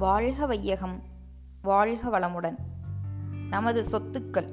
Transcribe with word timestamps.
வாழ்க 0.00 0.46
வையகம் 0.46 1.02
வாழ்க 1.62 2.18
வளமுடன். 2.18 2.56
நமது 3.48 3.84
சொத்துக்கள். 3.92 4.48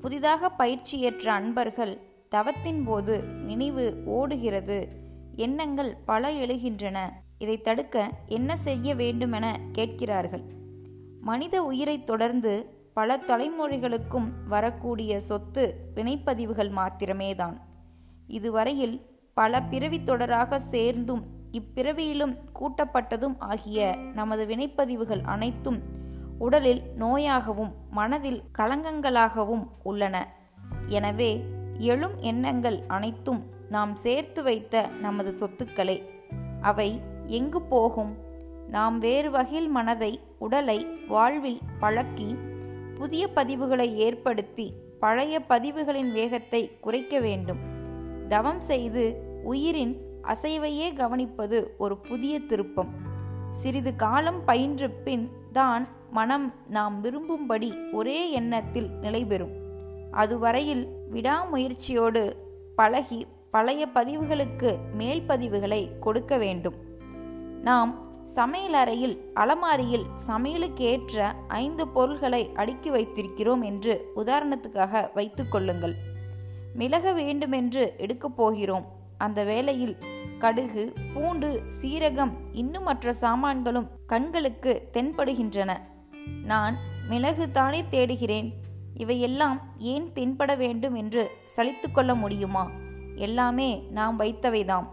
புதிதாக 0.00 0.48
பயிற்சியேற்ற 0.48 1.32
அன்பர்கள் 1.32 1.98
தவத்தின் 2.28 2.84
போது 2.84 3.22
நினைவு 3.22 4.02
ஓடுகிறது. 4.04 4.88
எண்ணங்கள் 5.36 5.96
பல 6.04 6.32
எழுகின்றன. 6.32 6.98
இதை 7.38 7.60
தடுக்க 7.60 8.10
என்ன 8.26 8.56
செய்ய 8.56 8.94
வேண்டுமென 8.94 9.60
கேட்கிறார்கள். 9.72 10.42
மனித 11.20 11.62
உயிரைத் 11.62 12.06
தொடர்ந்து 12.06 12.66
பல 12.94 13.16
தலைமுறைகளுக்கும் 13.16 14.28
வரக்கூடிய 14.48 15.20
சொத்து 15.20 15.92
வினைப்பதிவுகள் 15.94 16.70
மாத்திரமேதான். 16.70 17.60
இதுவரையில் 18.26 19.06
பல 19.34 19.62
பிறவி 19.62 20.00
தொடராக 20.00 20.56
சேர்ந்தும் 20.56 21.37
இப்பிறவியிலும் 21.52 22.36
கூட்டப்பட்டதும் 22.52 23.36
ஆகிய 23.38 23.96
நமது 24.14 24.46
வினைப்பதிவுகள் 24.46 25.22
அனைத்தும் 25.22 25.82
உடலில் 26.38 26.82
நோயாகவும் 26.96 27.72
மனதில் 27.90 28.42
களங்கங்களாகவும் 28.58 29.66
உள்ளன. 29.82 30.28
எனவே 30.86 31.44
எழும் 31.78 32.20
எண்ணங்கள் 32.20 32.82
அனைத்தும் 32.86 33.42
நாம் 33.68 33.94
சேர்த்து 33.94 34.42
வைத்த 34.42 34.86
நமது 34.86 35.32
சொத்துக்களே. 35.40 36.02
அவை 36.60 37.00
எங்கு 37.26 37.62
போகும்? 37.62 38.16
நாம் 38.68 38.98
வேறு 38.98 39.30
வகையில் 39.30 39.68
மனதை 39.68 40.20
உடலை 40.38 40.84
வாழ்வில் 41.08 41.60
பழக்கி 41.80 42.36
புதிய 42.94 43.28
பதிவுகளை 43.34 43.94
ஏற்படுத்தி 43.94 44.72
பழைய 45.00 45.40
பதிவுகளின் 45.40 46.12
வேகத்தை 46.12 46.78
குறைக்க 46.80 47.20
வேண்டும். 47.20 47.58
தவம் 48.28 48.60
செய்து 48.60 49.04
உயிரின் 49.44 50.07
அசைவையே 50.28 50.88
கவனிப்பது 50.92 51.66
ஒரு 51.78 51.98
புதிய 51.98 52.38
திருப்பம். 52.38 52.88
சிறிது 53.50 53.96
காலம் 53.96 54.44
பயின்ற 54.44 54.88
பின் 54.88 55.30
தான் 55.52 55.88
மனம் 56.10 56.52
நாம் 56.68 57.04
விரும்பும்படி 57.04 57.92
ஒரே 57.92 58.30
எண்ணத்தில் 58.30 58.90
நிலைபெறும். 59.00 59.54
அதுவரையில் 60.10 60.84
விடாமுயற்சியோடு 61.12 62.32
பழகி 62.76 63.26
பழைய 63.50 63.88
பதிவுகளுக்கு 63.94 64.76
மேல் 64.94 65.22
பதிவுகளை 65.28 65.98
கொடுக்க 65.98 66.36
வேண்டும். 66.36 66.74
நாம் 67.62 68.06
சமையலறையில் 68.34 69.18
அலமாரியில் 69.34 70.06
சமையலுக்கேற்ற 70.26 71.32
ஐந்து 71.48 71.88
பொருள்களை 71.88 72.50
அடுக்கி 72.54 72.90
வைத்திருக்கிறோம் 72.90 73.62
என்று 73.64 74.12
உதாரணத்துக்காக 74.16 75.08
வைத்துக்கொள்ளுங்கள் 75.14 75.94
மிளக 76.74 77.12
வேண்டுமென்று 77.12 77.94
எடுக்கப் 77.96 78.36
போகிறோம். 78.36 78.86
அந்த 79.18 79.44
வேளையில் 79.44 79.96
கடுகு 80.38 80.94
பூண்டு 81.14 81.62
சீரகம் 81.82 82.32
இன்னும் 82.52 82.82
மற்ற 82.82 83.12
சாமான்களும் 83.12 83.90
கண்களுக்கு 84.06 84.88
தென்படுகின்றன. 84.92 85.76
நான் 86.44 86.76
மிளகு 87.08 87.50
தானே 87.50 87.88
தேடுகிறேன். 87.88 88.52
இவையெல்லாம் 88.94 89.60
ஏன் 89.78 90.12
தென்பட 90.14 90.56
வேண்டும் 90.56 90.94
என்று 90.94 91.30
சலித்து 91.56 91.92
கொள்ள 91.92 92.14
முடியுமா? 92.14 92.70
எல்லாமே 93.14 93.86
நாம் 93.90 94.18
வைத்தவைதாம். 94.18 94.86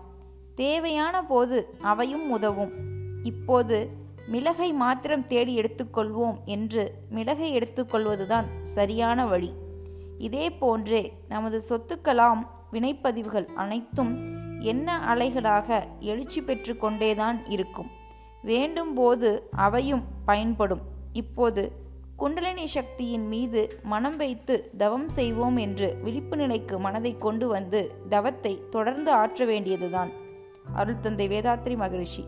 தேவையான 0.56 1.26
போது 1.26 1.76
அவையும் 1.82 2.30
உதவும். 2.30 2.72
இப்போது 3.24 3.90
மிளகை 4.28 4.74
மாத்திரம் 4.74 5.28
தேடி 5.28 5.60
எடுத்துக்கொள்வோம் 5.60 6.38
என்று 6.46 6.94
மிளகை 7.10 7.58
எடுத்துக்கொள்வதுதான் 7.58 8.46
சரியான 8.62 9.26
வழி. 9.26 9.54
இதே 10.18 10.50
போன்றே 10.50 11.14
நமது 11.28 11.62
சொத்துக்களாம் 11.70 12.40
வினைப்பதிவுகள் 12.72 13.46
அனைத்தும் 13.46 14.44
என்ன 14.72 14.90
அலைகளாக 15.14 15.68
எழுச்சி 16.00 16.42
பெற்று 16.42 16.74
கொண்டேதான் 16.78 17.40
இருக்கும். 17.46 17.90
வேண்டும் 18.42 18.94
போது 18.94 19.30
அவையும் 19.66 20.04
பயன்படும். 20.26 20.84
இப்போது 21.14 21.64
குண்டலினி 22.18 22.66
சக்தியின் 22.68 23.28
மீது 23.28 23.62
மனம் 23.84 24.18
வைத்து 24.18 24.56
தவம் 24.78 25.10
செய்வோம் 25.10 25.58
என்று 25.58 25.88
விழிப்பு 26.04 26.36
நிலைக்கு 26.38 26.76
மனதை 26.80 27.12
கொண்டு 27.18 27.48
வந்து 27.48 27.82
தவத்தை 28.10 28.54
தொடர்ந்து 28.70 29.12
ஆற்ற 29.12 29.46
வேண்டியதுதான். 29.46 30.12
அருள் 30.76 31.00
தந்தை 31.00 31.28
வேதாத்ரி 31.28 31.76
மகரிஷி. 31.76 32.24